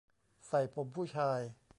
[0.47, 1.39] ใส่ผมผู้ชาย